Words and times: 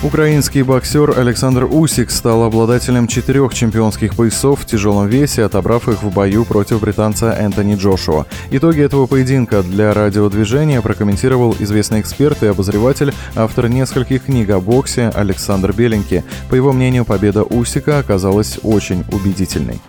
Украинский 0.00 0.62
боксер 0.62 1.18
Александр 1.18 1.64
Усик 1.64 2.12
стал 2.12 2.44
обладателем 2.44 3.08
четырех 3.08 3.52
чемпионских 3.52 4.14
поясов 4.14 4.60
в 4.60 4.64
тяжелом 4.64 5.08
весе, 5.08 5.42
отобрав 5.42 5.88
их 5.88 6.04
в 6.04 6.12
бою 6.12 6.44
против 6.44 6.80
британца 6.80 7.32
Энтони 7.32 7.74
Джошуа. 7.74 8.24
Итоги 8.52 8.80
этого 8.80 9.06
поединка 9.06 9.60
для 9.60 9.92
радиодвижения 9.92 10.80
прокомментировал 10.82 11.56
известный 11.58 12.00
эксперт 12.00 12.44
и 12.44 12.46
обозреватель, 12.46 13.12
автор 13.34 13.68
нескольких 13.68 14.26
книг 14.26 14.50
о 14.50 14.60
боксе 14.60 15.08
Александр 15.08 15.72
Беленький. 15.72 16.22
По 16.48 16.54
его 16.54 16.72
мнению, 16.72 17.04
победа 17.04 17.42
Усика 17.42 17.98
оказалась 17.98 18.60
очень 18.62 19.04
убедительной. 19.10 19.80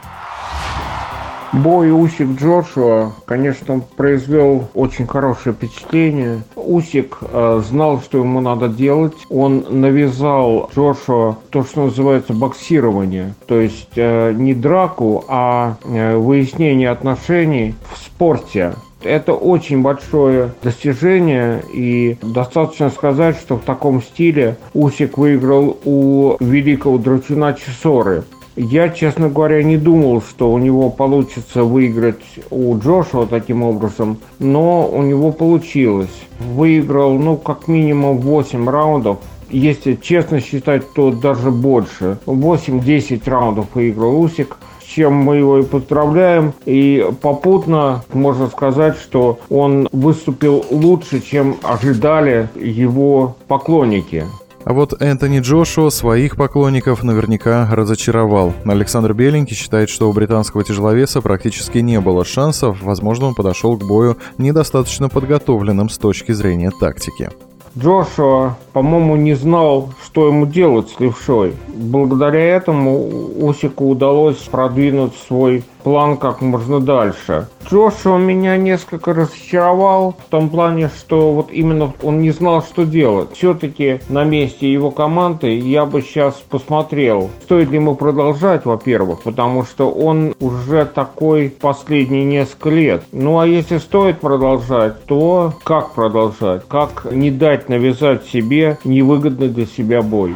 Бой 1.52 1.91
Усик 1.91 2.39
Джошуа, 2.39 3.13
конечно, 3.26 3.81
произвел 3.98 4.67
очень 4.76 5.08
хорошее 5.08 5.55
впечатление. 5.55 6.44
Усик 6.55 7.17
э, 7.22 7.62
знал, 7.67 8.02
что 8.02 8.20
ему 8.20 8.39
надо 8.39 8.67
делать. 8.67 9.16
Он 9.30 9.66
навязал 9.70 10.70
Джошуа 10.75 11.38
то, 11.49 11.63
что 11.63 11.85
называется 11.85 12.34
боксирование. 12.34 13.34
То 13.48 13.59
есть 13.59 13.89
э, 13.95 14.31
не 14.34 14.53
драку, 14.53 15.25
а 15.27 15.77
э, 15.84 16.16
выяснение 16.17 16.91
отношений 16.91 17.73
в 17.91 17.97
спорте. 17.97 18.73
Это 19.02 19.34
очень 19.34 19.81
большое 19.81 20.53
достижение, 20.61 21.63
и 21.73 22.17
достаточно 22.22 22.89
сказать, 22.89 23.38
что 23.38 23.55
в 23.55 23.61
таком 23.61 24.03
стиле 24.03 24.58
Усик 24.73 25.17
выиграл 25.17 25.77
у 25.86 26.36
великого 26.39 26.97
драчуна 26.97 27.53
Чесоры. 27.53 28.23
Я, 28.62 28.90
честно 28.90 29.30
говоря, 29.30 29.63
не 29.63 29.77
думал, 29.77 30.22
что 30.22 30.52
у 30.52 30.58
него 30.58 30.90
получится 30.90 31.63
выиграть 31.63 32.22
у 32.50 32.77
Джошуа 32.77 33.26
таким 33.26 33.63
образом, 33.63 34.17
но 34.38 34.86
у 34.86 35.02
него 35.02 35.31
получилось. 35.31 36.11
Выиграл, 36.42 37.17
ну, 37.17 37.38
как 37.38 37.70
минимум 37.70 38.17
8 38.17 38.70
раундов. 38.70 39.20
Если 39.50 39.95
честно 39.95 40.42
считать, 40.42 40.92
то 40.94 41.11
даже 41.11 41.52
больше. 41.52 42.17
8-10 42.25 43.22
раундов 43.30 43.67
выиграл 43.73 44.20
Усик 44.20 44.58
чем 44.86 45.14
мы 45.14 45.38
его 45.38 45.59
и 45.59 45.64
поздравляем. 45.64 46.52
И 46.66 47.08
попутно 47.22 48.03
можно 48.11 48.48
сказать, 48.48 48.98
что 48.98 49.39
он 49.50 49.88
выступил 49.92 50.66
лучше, 50.72 51.22
чем 51.22 51.58
ожидали 51.64 52.50
его 52.55 53.38
поклонники. 53.48 54.26
А 54.65 54.73
вот 54.73 55.02
Энтони 55.02 55.39
Джошуа 55.39 55.89
своих 55.89 56.35
поклонников 56.35 57.03
наверняка 57.03 57.67
разочаровал. 57.71 58.53
Александр 58.65 59.13
Беленький 59.13 59.55
считает, 59.55 59.89
что 59.89 60.09
у 60.09 60.13
британского 60.13 60.63
тяжеловеса 60.63 61.21
практически 61.21 61.79
не 61.79 61.99
было 61.99 62.25
шансов, 62.25 62.81
возможно, 62.81 63.27
он 63.27 63.35
подошел 63.35 63.77
к 63.77 63.85
бою 63.85 64.17
недостаточно 64.37 65.09
подготовленным 65.09 65.89
с 65.89 65.97
точки 65.97 66.33
зрения 66.33 66.71
тактики. 66.77 67.30
Джошуа, 67.77 68.57
по-моему, 68.80 69.17
не 69.17 69.33
знал, 69.33 69.89
что 70.05 70.27
ему 70.27 70.45
делать 70.45 70.89
с 70.89 71.02
левшой. 71.02 71.53
Благодаря 71.67 72.39
этому 72.39 72.97
Усику 73.41 73.89
удалось 73.89 74.38
продвинуть 74.38 75.16
свой 75.27 75.66
план 75.83 76.17
как 76.17 76.41
можно 76.41 76.80
дальше. 76.80 77.47
Джошуа 77.66 78.17
меня 78.17 78.58
несколько 78.58 79.13
разочаровал 79.13 80.16
в 80.25 80.30
том 80.30 80.49
плане, 80.49 80.89
что 80.89 81.33
вот 81.33 81.52
именно 81.52 81.94
он 82.02 82.21
не 82.21 82.31
знал, 82.31 82.63
что 82.63 82.86
делать. 82.86 83.30
Все-таки 83.33 83.99
на 84.09 84.23
месте 84.23 84.71
его 84.71 84.91
команды 84.91 85.58
я 85.58 85.86
бы 85.86 86.02
сейчас 86.02 86.36
посмотрел, 86.49 87.30
стоит 87.43 87.69
ли 87.69 87.75
ему 87.75 87.95
продолжать, 87.95 88.66
во-первых, 88.66 89.21
потому 89.21 89.64
что 89.66 89.91
он 89.91 90.33
уже 90.39 90.86
такой 90.86 91.49
последние 91.49 92.23
несколько 92.23 92.69
лет. 92.69 93.03
Ну 93.11 93.39
а 93.39 93.47
если 93.47 93.77
стоит 93.77 94.19
продолжать, 94.19 95.05
то 95.05 95.53
как 95.64 95.93
продолжать? 95.93 96.67
Как 96.67 97.08
не 97.11 97.30
дать 97.30 97.69
навязать 97.69 98.25
себе 98.25 98.68
невыгодный 98.83 99.49
для 99.49 99.65
себя 99.65 100.02
бой? 100.02 100.35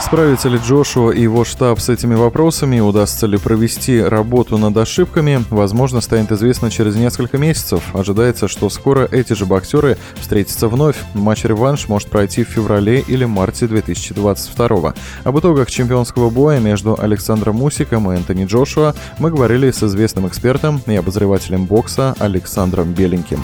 Справится 0.00 0.48
ли 0.48 0.58
Джошуа 0.58 1.12
и 1.12 1.22
его 1.22 1.44
штаб 1.44 1.78
с 1.78 1.88
этими 1.90 2.14
вопросами, 2.14 2.80
удастся 2.80 3.26
ли 3.26 3.36
провести 3.36 4.02
работу 4.02 4.56
над 4.56 4.76
ошибками, 4.76 5.44
возможно, 5.50 6.00
станет 6.00 6.32
известно 6.32 6.70
через 6.70 6.96
несколько 6.96 7.38
месяцев. 7.38 7.82
Ожидается, 7.94 8.48
что 8.48 8.70
скоро 8.70 9.06
эти 9.12 9.34
же 9.34 9.44
боксеры 9.44 9.98
встретятся 10.14 10.68
вновь. 10.68 10.96
Матч-реванш 11.14 11.86
может 11.88 12.08
пройти 12.08 12.44
в 12.44 12.48
феврале 12.48 13.00
или 13.06 13.26
марте 13.26 13.68
2022. 13.68 14.94
Об 15.22 15.38
итогах 15.38 15.70
чемпионского 15.70 16.30
боя 16.30 16.58
между 16.58 16.98
Александром 16.98 17.56
Мусиком 17.56 18.10
и 18.10 18.16
Энтони 18.16 18.46
Джошуа 18.46 18.94
мы 19.18 19.30
говорили 19.30 19.70
с 19.70 19.82
известным 19.82 20.26
экспертом 20.26 20.80
и 20.86 20.96
обозревателем 20.96 21.66
бокса 21.66 22.16
Александром 22.18 22.94
Беленьким. 22.94 23.40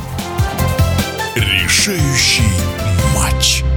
Решающий 1.37 2.43
Watch. 3.27 3.76